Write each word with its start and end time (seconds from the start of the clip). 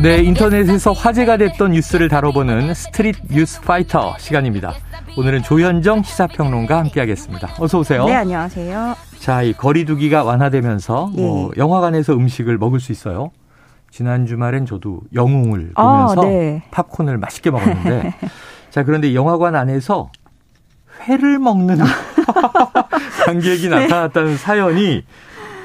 네, 0.00 0.22
인터넷에서 0.22 0.92
화제가 0.92 1.38
됐던 1.38 1.72
뉴스를 1.72 2.08
다뤄보는 2.08 2.72
street 2.72 3.16
news 3.30 3.60
fighter 3.60 4.16
시간입니다. 4.18 4.74
오늘은 5.16 5.42
조현정 5.42 6.04
시사평론가 6.04 6.78
함께하겠습니다. 6.78 7.54
어서 7.58 7.80
오세요. 7.80 8.04
네, 8.04 8.14
안녕하세요. 8.14 8.94
자, 9.18 9.42
이 9.42 9.52
거리두기가 9.52 10.22
완화되면서 10.22 11.10
예. 11.16 11.20
뭐 11.20 11.50
영화관에서 11.56 12.12
음식을 12.12 12.58
먹을 12.58 12.78
수 12.78 12.92
있어요. 12.92 13.32
지난 13.90 14.26
주말엔 14.26 14.66
저도 14.66 15.00
영웅을 15.14 15.72
아, 15.74 15.82
보면서 15.82 16.20
아, 16.20 16.24
네. 16.24 16.62
팝콘을 16.70 17.18
맛있게 17.18 17.50
먹었는데 17.50 18.14
자, 18.70 18.84
그런데 18.84 19.14
영화관 19.14 19.56
안에서 19.56 20.12
회를 21.08 21.40
먹는 21.40 21.78
관객이 23.26 23.68
네. 23.68 23.80
나타났다는 23.80 24.36
사연이 24.36 25.02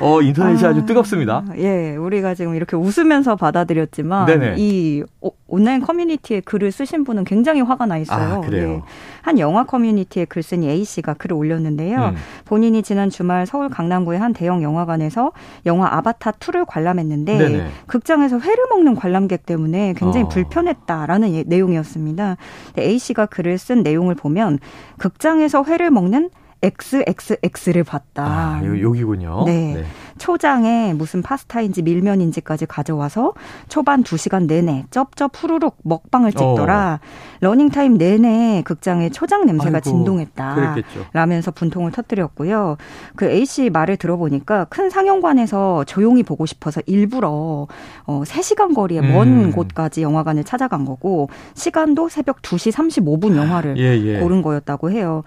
어, 0.03 0.21
인터넷이 0.21 0.65
아, 0.65 0.73
주 0.73 0.85
뜨겁습니다. 0.85 1.45
예, 1.57 1.95
우리가 1.95 2.35
지금 2.35 2.55
이렇게 2.55 2.75
웃으면서 2.75 3.35
받아들였지만 3.37 4.25
네네. 4.25 4.55
이 4.57 5.03
온라인 5.47 5.81
커뮤니티에 5.81 6.41
글을 6.41 6.71
쓰신 6.71 7.03
분은 7.03 7.23
굉장히 7.23 7.61
화가 7.61 7.85
나 7.85 7.97
있어요. 7.97 8.35
아, 8.35 8.41
그래요? 8.41 8.69
예. 8.69 8.81
한 9.21 9.39
영화 9.39 9.63
커뮤니티에 9.63 10.25
글쓴이 10.25 10.69
A 10.69 10.83
씨가 10.83 11.13
글을 11.13 11.37
올렸는데요. 11.37 12.09
음. 12.09 12.15
본인이 12.43 12.83
지난 12.83 13.09
주말 13.09 13.45
서울 13.45 13.69
강남구의 13.69 14.19
한 14.19 14.33
대형 14.33 14.61
영화관에서 14.61 15.31
영화 15.65 15.95
아바타 15.95 16.31
2를 16.31 16.65
관람했는데 16.67 17.37
네네. 17.37 17.67
극장에서 17.87 18.39
회를 18.39 18.65
먹는 18.69 18.95
관람객 18.95 19.45
때문에 19.45 19.93
굉장히 19.95 20.25
어. 20.25 20.29
불편했다라는 20.29 21.33
예, 21.33 21.43
내용이었습니다. 21.47 22.35
A 22.77 22.97
씨가 22.97 23.27
글을 23.27 23.57
쓴 23.57 23.83
내용을 23.83 24.15
보면 24.15 24.59
극장에서 24.97 25.63
회를 25.63 25.91
먹는 25.91 26.29
XXX를 26.63 27.83
봤다. 27.83 28.23
아, 28.25 28.61
여기군요. 28.63 29.43
네. 29.45 29.73
네. 29.75 29.85
초장에 30.23 30.93
무슨 30.93 31.21
파스타인지 31.21 31.81
밀면인지까지 31.81 32.65
가져와서 32.67 33.33
초반 33.67 34.03
2시간 34.03 34.47
내내 34.47 34.85
쩝쩝 34.89 35.33
후루룩 35.35 35.75
먹방을 35.83 36.31
찍더라. 36.31 37.01
어. 37.01 37.07
러닝타임 37.41 37.97
내내 37.97 38.61
극장에 38.63 39.09
초장 39.09 39.45
냄새가 39.45 39.79
아이고, 39.79 39.89
진동했다. 39.89 40.55
그랬겠죠. 40.55 41.07
라면서 41.11 41.51
분통을 41.51 41.91
터뜨렸고요. 41.91 42.77
그 43.17 43.25
A씨 43.25 43.69
말을 43.69 43.97
들어보니까 43.97 44.63
큰 44.69 44.89
상영관에서 44.89 45.83
조용히 45.83 46.23
보고 46.23 46.45
싶어서 46.45 46.79
일부러 46.85 47.67
어 48.05 48.23
3시간 48.23 48.73
거리에 48.73 49.01
먼 49.01 49.27
음. 49.27 49.51
곳까지 49.51 50.03
영화관을 50.03 50.45
찾아간 50.45 50.85
거고 50.85 51.27
시간도 51.55 52.07
새벽 52.07 52.41
2시 52.41 52.71
35분 52.71 53.35
영화를 53.35 53.77
예, 53.77 53.99
예. 53.99 54.19
고른 54.21 54.41
거였다고 54.41 54.89
해요. 54.89 55.23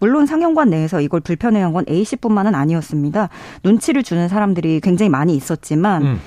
물론 0.00 0.26
상영관 0.26 0.70
내에서 0.70 1.00
이걸 1.00 1.20
불편해한 1.20 1.72
건 1.72 1.84
A씨뿐만은 1.88 2.56
아니었습니다. 2.56 3.28
눈치를 3.62 4.02
주는 4.02 4.31
사람들이 4.32 4.80
굉장히 4.80 5.08
많이 5.08 5.36
있었지만 5.36 6.02
음. 6.02 6.20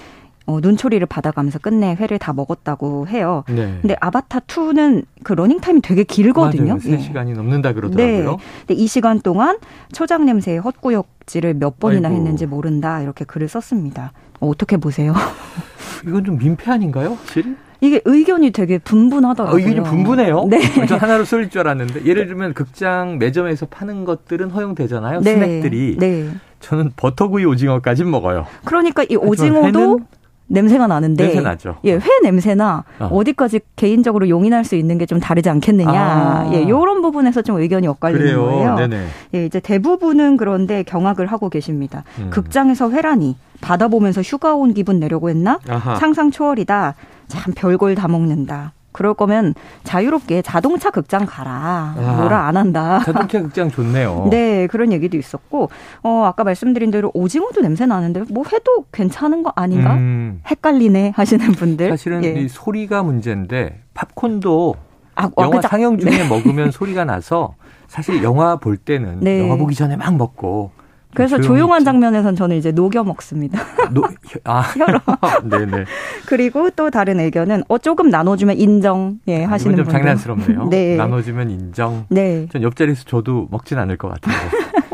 어, 0.47 0.59
눈초리를 0.61 1.05
받아가면서 1.07 1.57
끝내 1.59 1.95
회를 1.95 2.19
다 2.19 2.31
먹었다고 2.31 3.07
해요. 3.07 3.43
네. 3.49 3.79
근데 3.81 3.95
아바타 3.99 4.41
2는 4.41 5.03
그 5.23 5.33
러닝 5.33 5.59
타임이 5.59 5.81
되게 5.81 6.03
길거든요. 6.03 6.77
맞아요. 6.77 6.99
3시간이 6.99 7.29
예. 7.29 7.33
넘는다 7.33 7.73
그러더라고요. 7.73 8.31
네. 8.31 8.37
근데 8.67 8.73
이 8.75 8.85
시간 8.85 9.19
동안 9.21 9.57
초장 9.91 10.25
냄새에 10.25 10.57
헛구역질을 10.57 11.55
몇 11.55 11.79
번이나 11.79 12.09
아이고. 12.09 12.19
했는지 12.19 12.45
모른다. 12.45 13.01
이렇게 13.01 13.25
글을 13.25 13.47
썼습니다. 13.47 14.11
어, 14.39 14.47
어떻게 14.49 14.77
보세요? 14.77 15.13
이건 16.07 16.23
좀 16.23 16.37
민폐 16.37 16.69
아닌가요? 16.71 17.17
실? 17.25 17.57
이게 17.81 18.01
의견이 18.05 18.51
되게 18.51 18.77
분분하더라고요. 18.77 19.55
어, 19.55 19.57
의견이 19.59 19.87
분분해요? 19.87 20.45
네. 20.47 20.59
저 20.87 20.95
하나로 20.95 21.25
쏠릴 21.25 21.49
줄 21.49 21.61
알았는데 21.61 22.05
예를 22.05 22.27
들면 22.27 22.53
극장 22.53 23.17
매점에서 23.17 23.65
파는 23.65 24.05
것들은 24.05 24.51
허용되잖아요. 24.51 25.21
네. 25.21 25.33
스낵들이. 25.33 25.97
네. 25.99 26.29
저는 26.65 26.91
버터구이 26.95 27.45
오징어까지 27.45 28.03
먹어요. 28.05 28.47
그러니까 28.65 29.03
이 29.09 29.15
오징어도 29.15 29.99
냄새가 30.47 30.85
나는데 30.87 31.23
냄새 31.25 31.41
나죠. 31.41 31.77
예, 31.85 31.93
회 31.95 32.01
냄새나 32.23 32.83
어. 32.99 33.23
디까지 33.23 33.61
개인적으로 33.75 34.29
용인할 34.29 34.63
수 34.63 34.75
있는 34.75 34.97
게 34.99 35.05
좀 35.05 35.19
다르지 35.19 35.49
않겠느냐. 35.49 35.91
아. 35.91 36.49
예, 36.53 36.67
요런 36.67 37.01
부분에서 37.01 37.41
좀 37.43 37.59
의견이 37.59 37.87
엇갈리는 37.87 38.23
그래요. 38.25 38.43
거예요. 38.45 38.75
네네. 38.75 39.05
예, 39.35 39.45
이제 39.45 39.59
대부분은 39.59 40.37
그런데 40.37 40.83
경악을 40.83 41.27
하고 41.27 41.49
계십니다. 41.49 42.03
음. 42.19 42.29
극장에서 42.31 42.89
회라니 42.91 43.37
받아보면서 43.61 44.21
휴가 44.21 44.55
온 44.55 44.73
기분 44.73 44.99
내려고 44.99 45.29
했나? 45.29 45.59
아하. 45.69 45.95
상상 45.95 46.31
초월이다. 46.31 46.95
참 47.27 47.53
별걸 47.55 47.95
다 47.95 48.07
먹는다. 48.07 48.73
그럴 48.95 49.13
거면 49.13 49.55
자유롭게 49.83 50.41
자동차 50.41 50.89
극장 50.89 51.25
가라. 51.25 51.95
아, 51.97 52.15
뭐라 52.17 52.47
안 52.47 52.55
한다. 52.55 53.01
자동차 53.03 53.41
극장 53.41 53.69
좋네요. 53.69 54.27
네, 54.31 54.67
그런 54.67 54.93
얘기도 54.93 55.17
있었고, 55.17 55.69
어, 56.01 56.23
아까 56.25 56.45
말씀드린 56.45 56.91
대로 56.91 57.11
오징어도 57.13 57.59
냄새 57.59 57.85
나는데, 57.85 58.23
뭐 58.31 58.45
회도 58.49 58.85
괜찮은 58.93 59.43
거 59.43 59.51
아닌가? 59.53 59.95
음. 59.95 60.39
헷갈리네 60.47 61.11
하시는 61.13 61.45
분들. 61.51 61.89
사실은 61.89 62.23
예. 62.23 62.29
이 62.39 62.47
소리가 62.47 63.03
문제인데, 63.03 63.81
팝콘도 63.93 64.75
아, 65.15 65.29
영화 65.39 65.57
그자. 65.57 65.67
상영 65.67 65.97
중에 65.97 66.11
네. 66.11 66.29
먹으면 66.29 66.71
소리가 66.71 67.03
나서, 67.03 67.55
사실 67.89 68.23
영화 68.23 68.55
볼 68.55 68.77
때는 68.77 69.19
네. 69.19 69.41
영화 69.41 69.57
보기 69.57 69.75
전에 69.75 69.97
막 69.97 70.15
먹고, 70.15 70.71
그래서 71.15 71.39
조용한 71.39 71.81
있지. 71.81 71.85
장면에선 71.85 72.35
저는 72.35 72.57
이제 72.57 72.71
녹여 72.71 73.03
먹습니다. 73.03 73.59
노, 73.91 74.03
아. 74.43 74.63
네네. 75.43 75.85
그리고 76.27 76.69
또 76.71 76.89
다른 76.89 77.19
의견은 77.19 77.63
어 77.67 77.77
조금 77.77 78.09
나눠주면 78.09 78.57
인정. 78.57 79.19
예, 79.27 79.45
아, 79.45 79.51
하시는 79.51 79.75
분. 79.75 79.85
좀 79.85 79.91
장난스럽네요. 79.91 80.67
네. 80.69 80.95
나눠주면 80.95 81.49
인정. 81.49 82.05
네. 82.09 82.47
전 82.51 82.61
옆자리에서 82.61 83.03
저도 83.05 83.47
먹진 83.51 83.77
않을 83.79 83.97
것 83.97 84.09
같은데. 84.09 84.37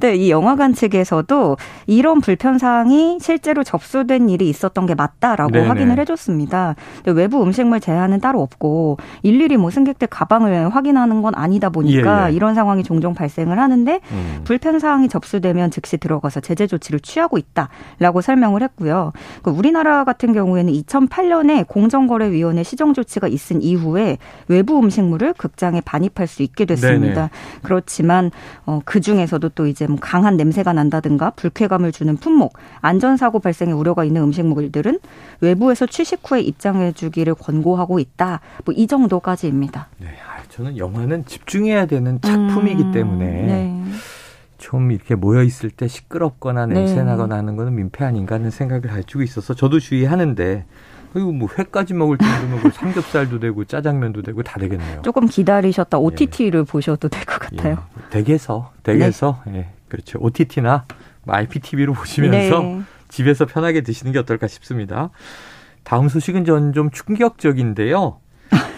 네, 0.00 0.14
이 0.14 0.30
영화관 0.30 0.74
측에서도 0.74 1.56
이런 1.86 2.20
불편 2.20 2.58
사항이 2.58 3.18
실제로 3.20 3.64
접수된 3.64 4.28
일이 4.28 4.48
있었던 4.48 4.86
게 4.86 4.94
맞다라고 4.94 5.50
네네. 5.50 5.66
확인을 5.66 5.98
해줬습니다. 6.00 6.76
외부 7.06 7.42
음식물 7.42 7.80
제한은 7.80 8.20
따로 8.20 8.40
없고 8.42 8.98
일일이 9.22 9.56
뭐 9.56 9.70
승객들 9.70 10.08
가방을 10.08 10.68
확인하는 10.74 11.22
건 11.22 11.34
아니다 11.34 11.70
보니까 11.70 12.28
예, 12.28 12.32
예. 12.32 12.36
이런 12.36 12.54
상황이 12.54 12.82
종종 12.82 13.14
발생을 13.14 13.58
하는데 13.58 14.00
음. 14.12 14.40
불편 14.44 14.78
사항이 14.78 15.08
접수되면 15.08 15.70
즉시 15.70 15.96
들어가서 15.96 16.40
제재 16.40 16.66
조치를 16.66 17.00
취하고 17.00 17.38
있다라고 17.38 18.20
설명을 18.20 18.62
했고요. 18.62 19.12
그 19.42 19.50
우리나라 19.50 20.04
같은 20.04 20.32
경우에는 20.32 20.72
2008년에 20.72 21.66
공정거래위원회 21.66 22.62
시정 22.62 22.94
조치가 22.94 23.28
있은 23.28 23.62
이후에 23.62 24.18
외부 24.48 24.78
음식물을 24.78 25.34
극장에 25.34 25.80
반입할 25.80 26.26
수 26.26 26.42
있게 26.42 26.64
됐습니다. 26.64 27.14
네네. 27.14 27.28
그렇지만 27.62 28.30
어, 28.66 28.80
그 28.84 29.00
중에서도 29.00 29.50
또 29.58 29.66
이제 29.66 29.88
뭐 29.88 29.96
강한 30.00 30.36
냄새가 30.36 30.72
난다든가 30.72 31.30
불쾌감을 31.30 31.90
주는 31.90 32.16
품목, 32.16 32.52
안전사고 32.80 33.40
발생의 33.40 33.74
우려가 33.74 34.04
있는 34.04 34.22
음식물들은 34.22 35.00
외부에서 35.40 35.86
취식 35.86 36.20
후에 36.30 36.40
입장해 36.42 36.92
주기를 36.92 37.34
권고하고 37.34 37.98
있다. 37.98 38.40
뭐 38.64 38.78
이 38.78 38.86
정도까지입니다. 38.86 39.88
네, 39.98 40.06
아, 40.06 40.40
저는 40.48 40.76
영화는 40.78 41.24
집중해야 41.26 41.86
되는 41.86 42.20
작품이기 42.20 42.84
음, 42.84 42.92
때문에 42.92 43.24
네. 43.24 43.84
좀 44.58 44.92
이렇게 44.92 45.16
모여 45.16 45.42
있을 45.42 45.70
때 45.70 45.88
시끄럽거나 45.88 46.66
냄새 46.66 46.94
네. 46.94 47.02
나거나 47.02 47.34
하는 47.36 47.56
거는 47.56 47.74
민폐 47.74 48.04
아닌가 48.04 48.36
하는 48.36 48.52
생각을 48.52 48.82
가지고 48.82 49.22
있어서 49.22 49.54
저도 49.54 49.80
주의하는데 49.80 50.66
그리고 51.12 51.32
뭐 51.32 51.48
회까지 51.58 51.94
먹을 51.94 52.18
정도면 52.18 52.60
그 52.62 52.70
삼겹살도 52.70 53.40
되고 53.40 53.64
짜장면도 53.64 54.22
되고 54.22 54.42
다 54.42 54.58
되겠네요. 54.60 55.02
조금 55.02 55.26
기다리셨다 55.26 55.98
OTT를 55.98 56.60
예. 56.60 56.64
보셔도 56.64 57.08
될 57.08 57.24
것 57.24 57.38
같아요. 57.38 57.78
예. 58.12 58.22
댁에서 58.22 58.72
댁에서 58.82 59.42
네. 59.46 59.58
예. 59.58 59.68
그렇죠. 59.88 60.18
OTT나 60.20 60.84
IPTV로 61.26 61.92
보시면서 61.94 62.60
네. 62.60 62.80
집에서 63.08 63.46
편하게 63.46 63.80
드시는 63.82 64.12
게 64.12 64.18
어떨까 64.18 64.46
싶습니다. 64.48 65.10
다음 65.84 66.08
소식은 66.08 66.44
전 66.44 66.72
좀 66.74 66.90
충격적인데요. 66.90 68.18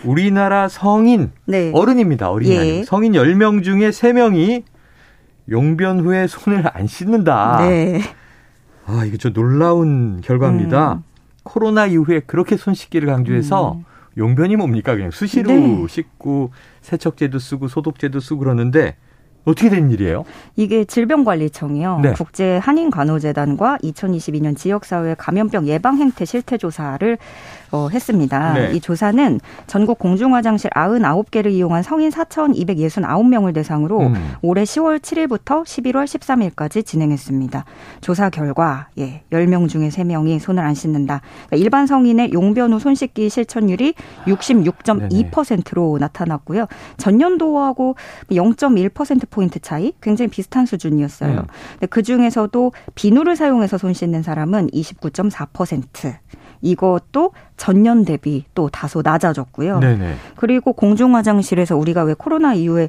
우리나라 0.04 0.68
성인 0.68 1.32
네. 1.46 1.72
어른입니다. 1.74 2.30
어린이 2.30 2.54
예. 2.54 2.82
성인 2.84 3.12
10명 3.12 3.62
중에 3.64 3.90
3명이 3.90 4.62
용변 5.50 6.00
후에 6.00 6.26
손을 6.28 6.64
안 6.72 6.86
씻는다. 6.86 7.58
네. 7.68 8.00
아, 8.86 9.04
이거 9.04 9.16
좀 9.16 9.32
놀라운 9.32 10.20
결과입니다. 10.20 10.92
음. 10.94 11.02
코로나 11.42 11.86
이후에 11.86 12.20
그렇게 12.20 12.56
손 12.56 12.74
씻기를 12.74 13.08
강조해서 13.08 13.72
음. 13.74 13.84
용변이 14.16 14.56
뭡니까? 14.56 14.94
그냥 14.94 15.10
수시로 15.10 15.50
네. 15.50 15.86
씻고 15.88 16.52
세척제도 16.82 17.38
쓰고 17.38 17.68
소독제도 17.68 18.20
쓰고 18.20 18.40
그러는데 18.40 18.96
어떻게 19.44 19.70
된 19.70 19.90
일이에요? 19.90 20.24
이게 20.56 20.84
질병관리청이요. 20.84 22.00
네. 22.02 22.12
국제 22.12 22.58
한인 22.58 22.90
간호재단과 22.90 23.78
2022년 23.82 24.56
지역사회 24.56 25.14
감염병 25.16 25.68
예방 25.68 25.96
행태 25.98 26.24
실태 26.24 26.58
조사를 26.58 27.16
어, 27.72 27.88
했습니다. 27.88 28.52
네. 28.54 28.72
이 28.74 28.80
조사는 28.80 29.38
전국 29.68 29.98
공중 30.00 30.34
화장실 30.34 30.70
99개를 30.70 31.52
이용한 31.52 31.84
성인 31.84 32.10
4,269명을 32.10 33.54
대상으로 33.54 34.00
음. 34.00 34.32
올해 34.42 34.64
10월 34.64 34.98
7일부터 34.98 35.62
11월 35.64 36.04
13일까지 36.04 36.84
진행했습니다. 36.84 37.64
조사 38.00 38.28
결과 38.28 38.88
예, 38.98 39.22
10명 39.32 39.68
중에 39.68 39.88
3명이 39.88 40.40
손을 40.40 40.64
안 40.64 40.74
씻는다. 40.74 41.20
그러니까 41.46 41.56
일반 41.56 41.86
성인의 41.86 42.32
용변 42.32 42.72
후 42.72 42.80
손 42.80 42.94
씻기 42.94 43.28
실천율이 43.28 43.94
66.2%로 44.26 45.98
나타났고요. 46.00 46.66
전년도하고 46.96 47.94
0.1% 48.30 49.29
포인트 49.30 49.58
차이 49.60 49.92
굉장히 50.00 50.28
비슷한 50.28 50.66
수준이었어요. 50.66 51.40
음. 51.40 51.46
근데 51.72 51.86
그 51.86 52.02
중에서도 52.02 52.72
비누를 52.94 53.36
사용해서 53.36 53.78
손 53.78 53.94
씻는 53.94 54.22
사람은 54.22 54.68
29.4%. 54.68 56.14
이것도 56.62 57.32
전년 57.56 58.04
대비 58.04 58.44
또 58.54 58.68
다소 58.68 59.00
낮아졌고요. 59.02 59.78
네네. 59.78 60.14
그리고 60.36 60.72
공중 60.74 61.16
화장실에서 61.16 61.76
우리가 61.76 62.02
왜 62.02 62.14
코로나 62.14 62.54
이후에 62.54 62.88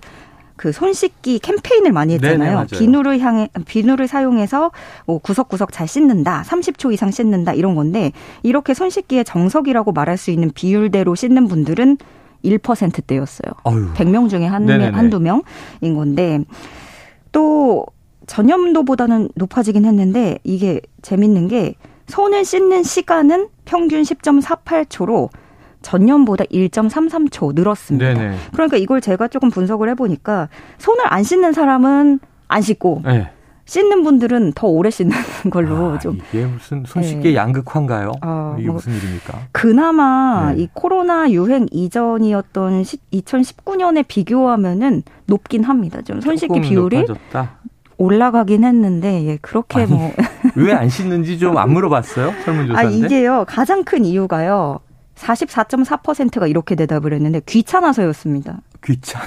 그 0.62 0.72
손 0.72 0.94
씻기 0.94 1.40
캠페인을 1.40 1.92
많이 1.92 2.14
했잖아요. 2.14 2.68
네네, 2.68 2.68
비누를 2.68 3.20
향해 3.20 3.50
비누를 3.66 4.08
사용해서 4.08 4.72
뭐 5.08 5.18
구석구석 5.18 5.72
잘 5.72 5.88
씻는다, 5.88 6.44
30초 6.46 6.94
이상 6.94 7.10
씻는다 7.10 7.54
이런 7.54 7.74
건데 7.74 8.12
이렇게 8.44 8.76
손 8.76 8.92
씻기의 8.92 9.26
정석이라고 9.26 9.92
말할 9.92 10.18
수 10.18 10.30
있는 10.30 10.52
비율대로 10.54 11.16
씻는 11.16 11.48
분들은 11.48 11.98
1%대였어요. 12.44 13.52
어휴. 13.64 13.94
100명 13.94 14.30
중에 14.30 14.46
한 14.46 14.66
명, 14.66 14.82
한두 14.96 15.20
명인 15.20 15.96
건데 15.96 16.40
또 17.32 17.86
전염도보다는 18.28 19.30
높아지긴 19.36 19.86
했는데 19.86 20.40
이게 20.44 20.82
재밌는 21.02 21.48
게 21.48 21.76
손을 22.08 22.46
씻는 22.46 22.84
시간은 22.84 23.50
평균 23.66 24.02
10.48초로 24.02 25.30
전년보다 25.82 26.44
1.33초 26.46 27.56
늘었습니다. 27.56 28.14
네네. 28.14 28.38
그러니까 28.54 28.78
이걸 28.78 29.02
제가 29.02 29.28
조금 29.28 29.50
분석을 29.50 29.90
해보니까 29.90 30.50
손을 30.78 31.04
안 31.08 31.24
씻는 31.24 31.54
사람은 31.54 32.20
안 32.48 32.62
씻고 32.62 33.02
네. 33.06 33.32
씻는 33.72 34.04
분들은 34.04 34.52
더 34.54 34.68
오래 34.68 34.90
씻는 34.90 35.16
걸로 35.50 35.92
아, 35.94 35.98
좀 36.00 36.20
이게 36.34 36.46
무슨 36.46 36.84
손쉽게 36.86 37.30
네. 37.30 37.36
양극화인가요? 37.36 38.12
어, 38.22 38.56
이게 38.60 38.68
뭐, 38.68 38.76
무슨 38.76 38.94
일입니까? 38.94 39.48
그나마 39.54 40.52
네. 40.54 40.64
이 40.64 40.70
코로나 40.74 41.32
유행 41.32 41.68
이전이었던 41.72 42.84
2019년에 42.84 44.04
비교하면은 44.06 45.04
높긴 45.28 45.64
합니다. 45.64 46.02
좀 46.02 46.20
손쉽기 46.20 46.60
비율이 46.60 46.98
높아졌다. 47.00 47.52
올라가긴 47.98 48.66
했는데 48.66 49.26
예 49.28 49.38
그렇게 49.38 49.86
뭐 49.86 50.12
왜 50.58 50.74
안 50.74 50.90
씻는지 50.90 51.40
좀 51.40 51.56
안 51.58 51.70
물어봤어요 51.72 52.34
설문조사인데. 52.44 52.76
아 52.76 53.08
이게요 53.08 53.46
가장 53.48 53.86
큰 53.86 54.04
이유가요 54.04 54.80
44.4%가 55.16 56.48
이렇게 56.48 56.76
대답을 56.76 57.14
했는데 57.14 57.40
귀찮아서였습니다. 57.46 58.58
귀찮아. 58.83 59.25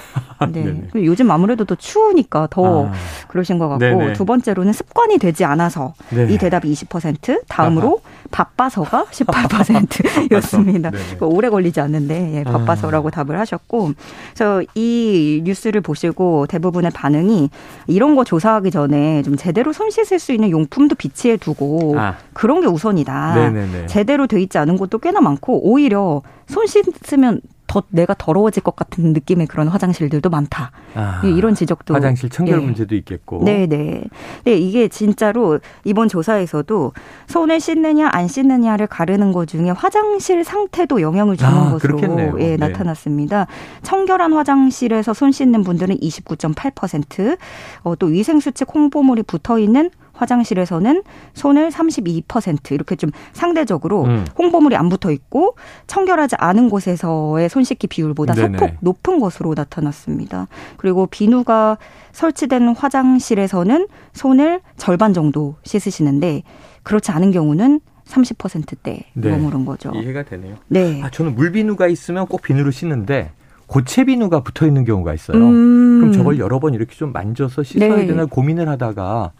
네. 0.50 0.82
요즘 0.96 1.30
아무래도 1.30 1.64
또 1.64 1.76
추우니까 1.76 2.48
더 2.50 2.86
아. 2.86 2.92
그러신 3.28 3.58
것 3.58 3.68
같고 3.68 3.78
네네. 3.78 4.12
두 4.14 4.24
번째로는 4.24 4.72
습관이 4.72 5.18
되지 5.18 5.44
않아서 5.44 5.94
네. 6.10 6.26
이 6.30 6.38
대답이 6.38 6.72
20% 6.72 7.42
다음으로 7.48 8.00
아하. 8.04 8.14
바빠서가 8.30 9.04
18%였습니다. 9.04 10.90
오래 11.20 11.48
걸리지 11.48 11.80
않는데 11.80 12.38
예, 12.38 12.44
바빠서라고 12.44 13.08
아. 13.08 13.10
답을 13.10 13.38
하셨고 13.38 13.92
그래서 14.34 14.62
이 14.74 15.40
뉴스를 15.44 15.80
보시고 15.80 16.46
대부분의 16.46 16.90
반응이 16.90 17.50
이런 17.86 18.16
거 18.16 18.24
조사하기 18.24 18.70
전에 18.72 19.22
좀 19.22 19.36
제대로 19.36 19.72
손 19.72 19.90
씻을 19.90 20.18
수 20.18 20.32
있는 20.32 20.50
용품도 20.50 20.96
비치해 20.96 21.36
두고 21.36 21.94
아. 21.98 22.16
그런 22.32 22.60
게 22.60 22.66
우선이다. 22.66 23.34
네네네. 23.34 23.86
제대로 23.86 24.26
돼 24.26 24.42
있지 24.42 24.58
않은 24.58 24.76
곳도 24.76 24.98
꽤나 24.98 25.20
많고 25.20 25.70
오히려 25.70 26.22
손 26.48 26.66
씻으면 26.66 27.40
더 27.66 27.82
내가 27.88 28.14
더러워질 28.14 28.62
것 28.62 28.76
같은 28.76 29.12
느낌의 29.12 29.46
그런 29.46 29.68
화장실들도 29.68 30.28
많다. 30.28 30.70
아, 30.94 31.22
이런 31.24 31.54
지적도 31.54 31.94
화장실 31.94 32.28
청결 32.28 32.58
네. 32.58 32.64
문제도 32.64 32.94
있겠고. 32.94 33.42
네, 33.44 33.66
네. 33.66 34.04
네, 34.44 34.54
이게 34.54 34.88
진짜로 34.88 35.60
이번 35.84 36.08
조사에서도 36.08 36.92
손을 37.26 37.60
씻느냐 37.60 38.10
안 38.12 38.28
씻느냐를 38.28 38.86
가르는 38.86 39.32
것 39.32 39.48
중에 39.48 39.70
화장실 39.70 40.44
상태도 40.44 41.00
영향을 41.00 41.36
주는 41.36 41.52
아, 41.52 41.70
것으로 41.70 42.00
예, 42.38 42.56
네. 42.56 42.56
나타났습니다. 42.56 43.46
청결한 43.82 44.32
화장실에서 44.32 45.14
손 45.14 45.32
씻는 45.32 45.64
분들은 45.64 45.96
29.8%, 45.96 47.38
어, 47.82 47.96
또 47.96 48.06
위생 48.06 48.40
수칙 48.40 48.68
홍보물이 48.74 49.22
붙어 49.22 49.58
있는 49.58 49.90
화장실에서는 50.14 51.02
손을 51.34 51.70
32% 51.70 52.72
이렇게 52.72 52.96
좀 52.96 53.10
상대적으로 53.32 54.04
음. 54.04 54.24
홍보물이 54.38 54.76
안 54.76 54.88
붙어 54.88 55.10
있고 55.10 55.56
청결하지 55.86 56.36
않은 56.38 56.70
곳에서의 56.70 57.48
손 57.48 57.64
씻기 57.64 57.86
비율보다 57.88 58.34
네네. 58.34 58.58
소폭 58.58 58.76
높은 58.80 59.20
것으로 59.20 59.54
나타났습니다. 59.54 60.48
그리고 60.76 61.06
비누가 61.06 61.78
설치된 62.12 62.74
화장실에서는 62.76 63.88
손을 64.12 64.60
절반 64.76 65.12
정도 65.12 65.56
씻으시는데 65.64 66.42
그렇지 66.82 67.10
않은 67.10 67.32
경우는 67.32 67.80
30%대 68.06 69.04
네. 69.14 69.30
머무른 69.30 69.64
거죠. 69.64 69.90
이해가 69.94 70.24
되네요. 70.24 70.56
네. 70.68 71.02
아, 71.02 71.10
저는 71.10 71.34
물비누가 71.34 71.88
있으면 71.88 72.26
꼭 72.26 72.42
비누로 72.42 72.70
씻는데 72.70 73.32
고체 73.66 74.04
비누가 74.04 74.40
붙어 74.40 74.66
있는 74.66 74.84
경우가 74.84 75.14
있어요. 75.14 75.38
음. 75.38 76.00
그럼 76.00 76.12
저걸 76.12 76.38
여러 76.38 76.60
번 76.60 76.74
이렇게 76.74 76.94
좀 76.94 77.12
만져서 77.12 77.62
씻어야 77.62 77.96
네. 77.96 78.06
되나 78.06 78.26
고민을 78.26 78.68
하다가 78.68 79.32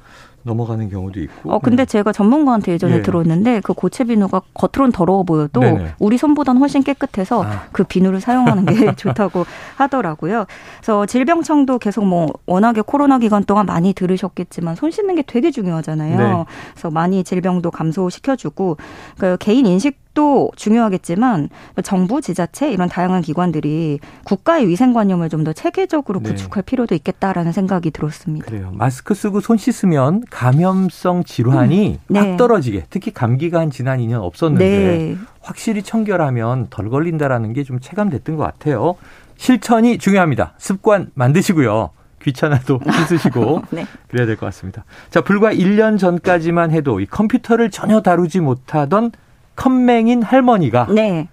넘어가는 0.45 0.89
경우도 0.89 1.21
있고. 1.21 1.53
어 1.53 1.59
근데 1.59 1.85
네. 1.85 1.87
제가 1.87 2.13
전문가한테 2.13 2.73
예전에 2.73 2.97
네. 2.97 3.03
들었는데 3.03 3.61
그 3.61 3.73
고체 3.73 4.05
비누가 4.05 4.43
겉으론 4.55 4.93
더러워 4.93 5.25
보여도 5.25 5.61
네네. 5.61 5.95
우리 5.99 6.19
손보다는 6.19 6.61
훨씬 6.61 6.83
깨끗해서 6.83 7.43
아. 7.43 7.63
그 7.73 7.85
비누를 7.85 8.21
사용하는 8.21 8.67
게 8.67 8.95
좋다고 8.97 9.45
하더라고요. 9.77 10.45
그래서 10.79 11.07
질병청도 11.07 11.79
계속 11.79 12.05
뭐 12.05 12.29
워낙에 12.47 12.83
코로나 12.83 13.19
기간 13.19 13.45
동안 13.45 13.67
많이 13.67 13.93
들으셨겠지만 13.95 14.77
손 14.77 14.91
씻는 14.91 15.15
게 15.17 15.23
되게 15.23 15.51
중요하잖아요. 15.51 16.19
네. 16.19 16.45
그래서 16.75 16.91
많이 16.91 17.25
질병도 17.25 17.71
감소시켜주고 17.71 18.77
그 19.19 19.37
개인 19.41 19.67
인식 19.67 20.04
도 20.15 20.53
중요하겠지만 20.55 21.49
정부, 21.83 22.21
지자체 22.21 22.71
이런 22.71 22.89
다양한 22.89 23.21
기관들이 23.23 23.99
국가의 24.25 24.69
위생관념을 24.69 25.29
좀 25.29 25.45
더 25.45 25.53
체계적으로 25.53 26.21
네. 26.21 26.31
구축할 26.31 26.63
네. 26.63 26.67
필요도 26.71 26.95
있겠다라는 26.95 27.51
생각이 27.53 27.91
들었습니다. 27.91 28.47
그래요. 28.47 28.71
마스크 28.73 29.13
쓰고 29.13 29.41
손 29.41 29.57
씻으면 29.59 30.23
감염성 30.31 31.25
질환이 31.25 31.99
음. 32.01 32.13
네. 32.13 32.21
확 32.21 32.37
떨어지게 32.37 32.85
특히 32.91 33.11
감기가 33.13 33.59
한 33.61 33.71
지난 33.71 33.99
2년 33.99 34.23
없었는데 34.23 34.65
네. 34.65 35.17
확실히 35.43 35.83
청결하면 35.83 36.69
덜 36.71 36.89
걸린다라는 36.89 37.53
게 37.53 37.65
좀 37.65 37.81
체감됐던 37.81 38.37
것 38.37 38.45
같아요. 38.45 38.95
실천이 39.37 39.99
중요합니다. 39.99 40.55
습관 40.59 41.11
만드시고요. 41.15 41.91
귀찮아도 42.23 42.81
씻으시고 43.09 43.63
네. 43.71 43.85
그래야 44.09 44.25
될 44.27 44.37
것 44.37 44.47
같습니다. 44.47 44.85
자, 45.11 45.21
불과 45.21 45.53
1년 45.53 45.99
전까지만 45.99 46.71
해도 46.71 47.01
이 47.01 47.07
컴퓨터를 47.07 47.71
전혀 47.71 48.01
다루지 48.01 48.41
못하던 48.41 49.11
컴맹인 49.57 50.23
할머니가 50.23 50.89
네. 50.91 51.29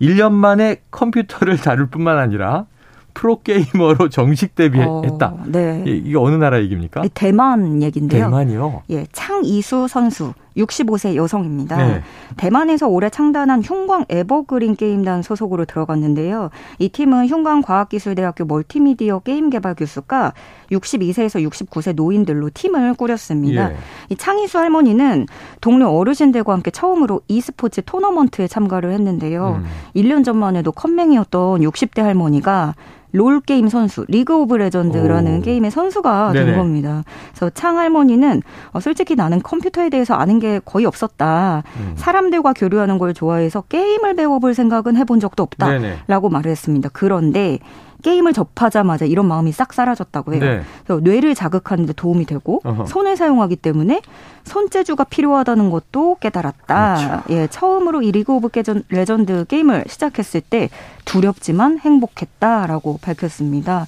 1년 0.00 0.32
만에 0.32 0.76
컴퓨터를 0.90 1.56
다룰 1.62 1.86
뿐만 1.86 2.18
아니라 2.18 2.66
프로게이머로 3.14 4.08
정식 4.08 4.54
데뷔했다. 4.54 5.26
어, 5.26 5.44
네. 5.46 5.82
이게 5.86 6.16
어느 6.16 6.36
나라 6.36 6.60
얘기입니까? 6.60 7.02
대만 7.12 7.82
얘기인데요. 7.82 8.26
대만이요? 8.26 8.82
예, 8.90 9.06
창희수 9.12 9.88
선수 9.88 10.32
65세 10.64 11.14
여성입니다. 11.14 11.76
네. 11.76 12.02
대만에서 12.36 12.88
올해 12.88 13.10
창단한 13.10 13.62
흉광 13.62 14.06
에버그린 14.08 14.76
게임단 14.76 15.22
소속으로 15.22 15.64
들어갔는데요. 15.64 16.50
이 16.78 16.88
팀은 16.88 17.28
흉광과학기술대학교 17.28 18.44
멀티미디어 18.44 19.20
게임 19.20 19.50
개발 19.50 19.74
교수가 19.74 20.32
62세에서 20.72 21.48
69세 21.48 21.94
노인들로 21.94 22.50
팀을 22.52 22.94
꾸렸습니다. 22.94 23.72
예. 23.72 23.76
이 24.08 24.16
창희수 24.16 24.58
할머니는 24.58 25.26
동료 25.60 25.88
어르신들과 25.88 26.52
함께 26.52 26.70
처음으로 26.70 27.20
e스포츠 27.28 27.82
토너먼트에 27.84 28.46
참가를 28.46 28.92
했는데요. 28.92 29.62
음. 29.62 29.66
1년 29.96 30.24
전만 30.24 30.56
해도 30.56 30.72
컴맹이었던 30.72 31.60
60대 31.60 32.02
할머니가 32.02 32.74
LoL 33.12 33.40
게임 33.40 33.68
선수, 33.68 34.04
League 34.08 34.34
of 34.34 34.54
Legends라는 34.56 35.38
오. 35.38 35.42
게임의 35.42 35.70
선수가 35.70 36.32
네네. 36.32 36.46
된 36.46 36.56
겁니다. 36.56 37.04
그래서 37.30 37.50
창 37.50 37.78
할머니는 37.78 38.42
어, 38.72 38.80
솔직히 38.80 39.16
나는 39.16 39.40
컴퓨터에 39.42 39.90
대해서 39.90 40.14
아는 40.14 40.38
게 40.38 40.60
거의 40.64 40.86
없었다. 40.86 41.62
음. 41.78 41.92
사람들과 41.96 42.52
교류하는 42.52 42.98
걸 42.98 43.14
좋아해서 43.14 43.62
게임을 43.62 44.14
배워볼 44.14 44.54
생각은 44.54 44.96
해본 44.96 45.20
적도 45.20 45.42
없다라고 45.42 45.80
네네. 45.80 46.28
말을 46.30 46.50
했습니다. 46.50 46.88
그런데 46.92 47.58
게임을 48.02 48.32
접하자마자 48.32 49.04
이런 49.04 49.26
마음이 49.26 49.52
싹 49.52 49.72
사라졌다고 49.72 50.34
해요. 50.34 50.40
네. 50.40 50.62
그래서 50.84 51.00
뇌를 51.02 51.34
자극하는 51.34 51.86
데 51.86 51.92
도움이 51.92 52.26
되고 52.26 52.60
어허. 52.64 52.86
손을 52.86 53.16
사용하기 53.16 53.56
때문에 53.56 54.00
손재주가 54.44 55.04
필요하다는 55.04 55.70
것도 55.70 56.16
깨달았다. 56.20 56.94
그렇죠. 56.96 57.22
예, 57.30 57.46
처음으로 57.46 58.02
이 58.02 58.10
League 58.10 58.32
of 58.32 58.48
Legends 58.88 59.44
게임을 59.44 59.84
시작했을 59.86 60.40
때 60.40 60.70
두렵지만 61.04 61.78
행복했다라고 61.78 62.98
밝혔습니다. 63.02 63.86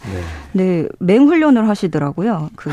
네, 0.53 0.83
네 0.83 0.89
맹훈련을 0.99 1.69
하시더라고요. 1.69 2.51
그 2.57 2.71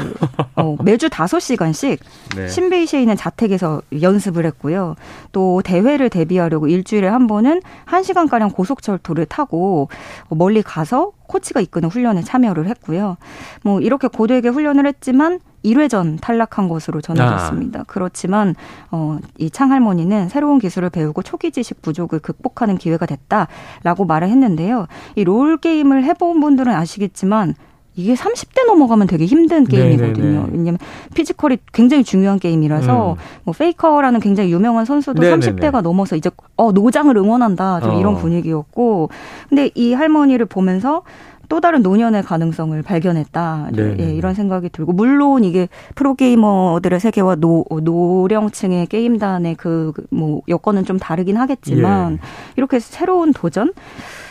어, 0.56 0.76
매주 0.84 1.10
다섯 1.10 1.40
시간씩 1.40 2.00
네. 2.36 2.48
신베이시에 2.48 3.02
있는 3.02 3.16
자택에서 3.16 3.82
연습을 4.02 4.46
했고요. 4.46 4.96
또 5.32 5.62
대회를 5.64 6.10
대비하려고 6.10 6.68
일주일에 6.68 7.08
한 7.08 7.28
번은 7.28 7.62
한 7.86 8.04
시간가량 8.04 8.52
고속철도를 8.52 9.26
타고 9.26 9.90
멀리 10.30 10.62
가서 10.62 11.12
코치가 11.28 11.62
이끄는 11.62 11.90
훈련에 11.90 12.24
참여를 12.24 12.68
했고요. 12.68 13.18
뭐 13.62 13.80
이렇게 13.82 14.08
고되게 14.08 14.50
훈련을 14.50 14.88
했지만 14.88 15.40
1회전 15.64 16.18
탈락한 16.18 16.68
것으로 16.68 17.02
전해졌습니다. 17.02 17.82
아. 17.82 17.84
그렇지만 17.88 18.56
어, 18.92 19.18
이 19.38 19.50
창할머니는 19.50 20.30
새로운 20.30 20.60
기술을 20.60 20.90
배우고 20.90 21.24
초기 21.24 21.52
지식 21.52 21.82
부족을 21.82 22.20
극복하는 22.20 22.78
기회가 22.78 23.06
됐다라고 23.06 24.06
말을 24.06 24.30
했는데요. 24.30 24.88
이 25.16 25.24
LoL 25.24 25.58
게임을 25.58 26.04
해본 26.06 26.40
분들은 26.40 26.74
아시겠지만 26.74 27.56
이게 27.96 28.14
30대 28.14 28.66
넘어가면 28.66 29.08
되게 29.08 29.26
힘든 29.26 29.66
게임이거든요. 29.66 30.24
네네네. 30.24 30.48
왜냐면 30.52 30.78
physical이 31.16 31.58
굉장히 31.74 32.04
중요한 32.06 32.40
게임이라서 32.40 33.12
음. 33.14 33.16
뭐 33.44 33.54
페이커라는 33.54 34.22
굉장히 34.22 34.54
유명한 34.54 34.86
선수도 34.86 35.22
네네네. 35.22 35.46
30대가 35.46 35.82
넘어서 35.82 36.16
이제 36.16 36.30
어 36.56 36.72
노장을 36.72 37.16
응원한다 37.18 37.82
좀 37.82 37.92
어. 37.92 38.00
이런 38.00 38.16
분위기였고 38.16 39.10
근데 39.50 39.70
이 39.76 39.94
할머니를 39.94 40.46
보면서 40.46 41.02
또 41.50 41.60
다른 41.60 41.82
노년의 41.82 42.24
가능성을 42.24 42.82
발견했다. 42.84 43.70
예, 44.00 44.14
이런 44.14 44.34
생각이 44.36 44.70
들고 44.70 44.94
물론 44.94 45.44
이게 45.44 45.68
프로게이머들의 45.96 47.00
세계와 47.00 47.36
노 47.36 47.66
노령층의 47.70 48.88
게임단의 48.88 49.56
그 49.56 49.92
뭐 50.12 50.42
여건은 50.48 50.86
좀 50.86 50.98
다르긴 51.00 51.38
하겠지만 51.38 52.14
예. 52.14 52.18
이렇게 52.56 52.80
새로운 52.80 53.34
도전. 53.34 53.74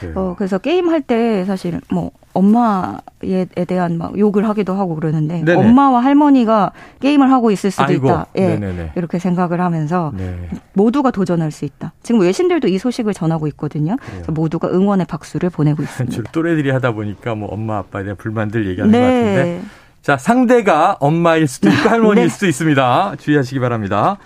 예. 0.04 0.12
어 0.14 0.34
그래서 0.38 0.58
게임 0.58 0.88
할 0.88 1.02
때 1.02 1.44
사실 1.44 1.80
뭐 1.90 2.10
엄마에 2.38 3.45
대한 3.66 3.99
막 3.99 4.18
욕을 4.18 4.49
하기도 4.49 4.75
하고 4.75 4.95
그러는데 4.95 5.42
네네. 5.45 5.54
엄마와 5.59 6.00
할머니가 6.04 6.73
게임을 7.00 7.30
하고 7.30 7.50
있을 7.50 7.71
수도 7.71 7.85
아이고. 7.85 8.07
있다. 8.07 8.26
예. 8.37 8.49
네네네. 8.49 8.92
이렇게 8.97 9.18
생각을 9.18 9.61
하면서 9.61 10.12
네. 10.16 10.49
모두가 10.75 11.11
도전할 11.11 11.50
수 11.50 11.64
있다. 11.64 11.92
지금 12.02 12.21
외신들도 12.21 12.68
이 12.68 12.78
소식을 12.78 13.14
전하고 13.14 13.47
있거든요. 13.49 13.97
모두가 14.28 14.68
응원의 14.68 15.07
박수를 15.07 15.50
보내고 15.50 15.83
있습니다. 15.83 16.30
또래들이 16.33 16.71
하다 16.71 16.92
보니까 16.92 17.35
뭐 17.35 17.49
엄마 17.49 17.78
아빠에 17.78 18.04
대한 18.04 18.16
불만들 18.16 18.68
얘기하는 18.68 18.92
네. 18.92 18.99
것 19.00 19.07
같은데. 19.07 19.62
자, 20.02 20.16
상대가 20.16 20.97
엄마일 21.00 21.49
수도 21.49 21.68
있고 21.68 21.76
할머니일 21.90 22.28
네. 22.28 22.33
수도 22.33 22.47
있습니다. 22.47 23.16
주의하시기 23.18 23.59
바랍니다. 23.61 24.18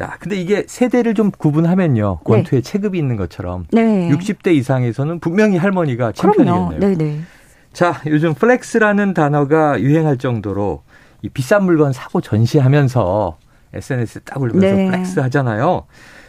야, 0.00 0.16
근데 0.18 0.36
이게 0.36 0.64
세대를 0.66 1.14
좀 1.14 1.30
구분하면요. 1.30 2.18
권투에 2.24 2.60
네. 2.60 2.62
체급이 2.62 2.98
있는 2.98 3.16
것처럼 3.16 3.66
네. 3.70 4.08
60대 4.10 4.52
이상에서는 4.54 5.20
분명히 5.20 5.56
할머니가 5.56 6.12
챔피언이겠네요. 6.12 6.80
네, 6.80 6.94
네. 6.96 7.20
자, 7.74 8.00
요즘 8.06 8.34
flex라는 8.34 9.14
단어가 9.14 9.80
유행할 9.80 10.16
정도로 10.16 10.84
이 11.22 11.28
비싼 11.28 11.64
물건 11.64 11.92
사고 11.92 12.20
전시하면서 12.20 13.36
SNS에 13.74 14.22
딱 14.24 14.40
올리면서 14.40 14.76
네. 14.76 14.86
flex 14.86 15.18
하잖아요. 15.18 15.84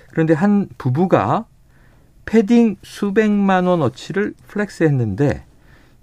그런데 0.09 0.33
한 0.33 0.67
부부가 0.79 1.45
패딩 2.25 2.77
수백만 2.81 3.67
원어치를 3.67 4.33
flex 4.47 4.83
했는데 4.85 5.43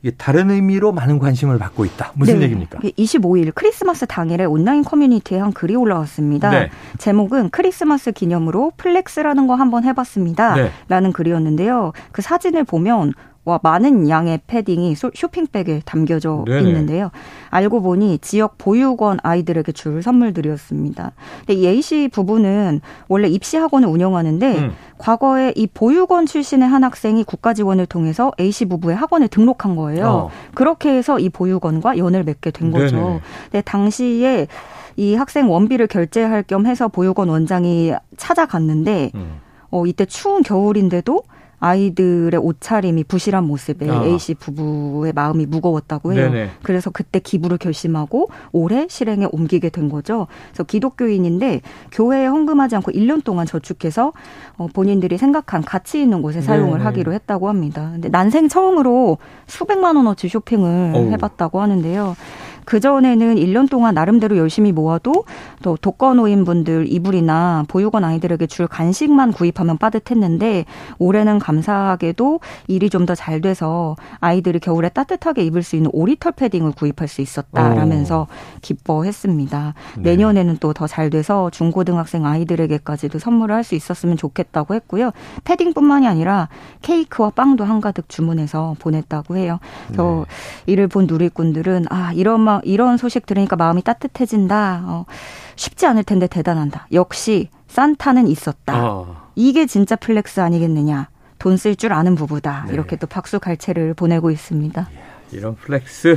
이게 0.03 0.15
다른 0.17 0.51
의미로 0.51 0.93
많은 0.93 1.19
관심을 1.19 1.59
받고 1.59 1.85
있다. 1.87 2.13
무슨 2.15 2.39
네. 2.39 2.45
얘기입니까? 2.45 2.79
25일 2.81 3.53
크리스마스 3.53 4.07
당일에 4.07 4.45
온라인 4.45 4.85
커뮤니티에 4.85 5.39
한 5.39 5.53
글이 5.53 5.75
올라왔습니다. 5.75 6.51
네. 6.51 6.71
제목은 6.99 7.51
크리스마스 7.51 8.13
기념으로 8.13 8.73
flex라는 8.77 9.49
거 9.49 9.57
한번 9.57 9.83
해봤습니다. 9.85 10.55
네. 10.55 10.71
라는 10.87 11.13
글이었는데요. 11.13 11.93
그 12.13 12.23
사진을 12.23 12.63
보면 12.65 13.15
와 13.45 13.59
많은 13.61 14.09
양의 14.09 14.41
패딩이 14.47 14.95
쇼핑백에 14.95 15.83
담겨져 15.85 16.45
네네. 16.47 16.69
있는데요. 16.69 17.11
알고 17.51 17.83
보니 17.83 18.19
지역 18.19 18.57
보육원 18.57 19.19
아이들에게 19.23 19.73
줄 19.73 20.01
선물들이었습니다. 20.03 21.13
근데 21.39 21.55
이 21.55 21.67
A 21.67 21.83
씨 21.83 22.09
부부는 22.13 22.81
원래 23.09 23.27
입시 23.27 23.57
학원을 23.57 23.89
운영하는데 23.89 24.59
음. 24.59 24.73
과거에 24.99 25.53
이 25.57 25.67
보육원 25.67 26.27
출신의 26.27 26.69
한 26.69 26.85
학생이 26.85 27.25
국가 27.25 27.53
지원을 27.53 27.87
통해서 27.87 28.31
A 28.39 28.53
씨 28.53 28.65
부부의 28.67 28.95
학원에 28.95 29.27
등록한 29.27 29.75
거예요. 29.75 30.07
어. 30.07 30.31
그렇게 30.55 30.91
해서 30.91 31.19
이 31.19 31.29
보육원과 31.29 31.99
연을 31.99 32.23
맺게 32.23 32.53
된 32.53 32.71
거죠. 32.71 32.97
네네. 32.97 33.21
근데 33.45 33.61
당시에 33.63 34.47
이 34.97 35.15
학생 35.17 35.51
원비를 35.51 35.89
결제할 35.89 36.45
겸 36.45 36.67
해서 36.67 36.87
보육원 36.87 37.29
원장이 37.29 37.93
찾아갔는데 38.17 39.11
음. 39.17 39.41
어 39.71 39.85
이때 39.87 40.05
추운 40.05 40.43
겨울인데도 40.43 41.23
아이들의 41.63 42.39
옷차림이 42.41 43.05
부실한 43.05 43.45
모습에 43.45 43.89
아. 43.89 44.05
A 44.05 44.19
씨 44.19 44.35
부부의 44.35 45.13
마음이 45.15 45.47
무거웠다고 45.47 46.13
해요. 46.13 46.29
네네. 46.29 46.51
그래서 46.65 46.91
그때 46.91 47.21
기부를 47.21 47.57
결심하고 47.57 48.31
올해 48.51 48.87
실행에 48.89 49.29
옮기게 49.31 49.71
된 49.71 49.89
거죠. 49.89 50.27
그래서 50.49 50.65
기독교인인데 50.65 51.61
교회에 51.93 52.27
헌금하지 52.27 52.75
않고 52.77 52.91
1년 52.91 53.23
동안 53.23 53.47
저축해서 53.47 54.13
어, 54.57 54.67
본인들이 54.75 55.17
생각한 55.19 55.63
가치 55.63 56.03
있는 56.03 56.21
곳에 56.21 56.41
사용을 56.41 56.73
네네. 56.79 56.85
하기로 56.85 57.13
했다고 57.13 57.49
합니다. 57.49 57.91
근데 57.93 58.09
난생 58.09 58.49
처음으로 58.49 59.19
수백만 59.47 59.95
원어치 59.95 60.29
쇼핑을 60.29 60.93
어우. 60.97 61.11
해봤다고 61.13 61.61
하는데요. 61.61 62.17
그전에는 62.65 63.37
1년 63.37 63.69
동안 63.71 63.95
나름대로 63.95 64.37
열심히 64.37 64.73
모아도 64.73 65.25
또 65.63 65.77
독거노인분들 65.77 66.87
이불이나 66.93 67.65
보육원 67.69 68.05
아이들에게 68.05 68.47
줄 68.47 68.67
간식만 68.67 69.33
구입하면 69.33 69.79
빠듯했는데 69.79 70.65
올해는 70.99 71.39
감사하게도 71.39 72.41
일이 72.69 72.89
좀 72.91 73.07
더 73.07 73.15
잘 73.15 73.41
돼서 73.41 73.97
아이들이 74.21 74.59
겨울에 74.61 74.89
따뜻하게 74.89 75.45
입을 75.45 75.63
수 75.63 75.77
있는 75.77 75.91
오리털 75.93 76.33
패딩을 76.33 76.73
구입할 76.73 77.09
수 77.09 77.21
있었다라면서 77.21 78.27
기뻐했습니다. 78.63 79.75
네. 79.97 80.03
내년에는 80.03 80.59
또 80.59 80.73
더 80.73 80.87
잘 80.87 81.11
돼서 81.11 81.51
중고등학생 81.51 82.27
아이들에게까지도 82.27 83.19
선물을 83.19 83.55
할 83.55 83.63
수 83.65 83.75
있었으면 83.77 84.17
좋겠다고 84.17 84.75
했고요. 84.75 85.13
패딩뿐만이 85.45 86.09
아니라 86.09 86.49
케이크와 86.83 87.31
빵도 87.31 87.65
한가득 87.65 88.09
주문해서 88.09 88.75
보냈다고 88.81 89.37
해요. 89.37 89.59
그래서 89.87 90.27
네. 90.67 90.73
이를 90.73 90.89
본 90.89 91.07
누리꾼들은 91.07 91.87
아 91.91 92.13
이런 92.13 92.41
막 92.53 92.61
이런 92.65 92.97
소식 92.99 93.25
들으니까 93.27 93.57
마음이 93.57 93.83
따뜻해진다. 93.83 94.83
어, 94.87 95.05
쉽지 95.57 95.87
않을 95.87 96.05
텐데 96.05 96.27
대단하다. 96.27 96.87
역시 96.93 97.49
산타는 97.69 98.27
있었다. 98.29 98.85
어. 98.85 99.31
이게 99.35 99.67
진짜 99.67 99.97
flex 99.97 100.41
아니겠느냐. 100.41 101.09
돈 101.39 101.57
쓸 101.57 101.75
줄 101.77 101.93
아는 101.93 102.15
부부다. 102.15 102.65
네. 102.69 102.75
이렇게 102.75 102.97
또 102.97 103.07
박수 103.07 103.41
갈채를 103.41 103.95
보내고 103.95 104.31
있습니다. 104.31 104.89
이런 105.33 105.57
flex, 105.57 106.17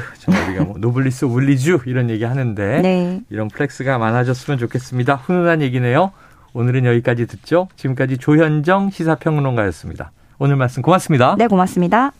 우리가 0.49 0.63
뭐 0.65 0.75
노블레스 0.77 1.23
오블리주 1.25 1.79
이런 1.85 2.09
얘기 2.09 2.25
하는데 2.25 2.81
네. 2.81 3.21
이런 3.29 3.47
flex가 3.47 3.97
많아졌으면 3.97 4.59
좋겠습니다. 4.59 5.15
훈훈한 5.15 5.61
얘기네요. 5.61 6.11
오늘은 6.53 6.85
여기까지 6.85 7.25
듣죠. 7.25 7.69
지금까지 7.77 8.17
조현정 8.17 8.89
시사평론가였습니다. 8.91 10.11
오늘 10.37 10.57
말씀 10.57 10.81
고맙습니다. 10.81 11.35
네, 11.37 11.47
고맙습니다. 11.47 12.11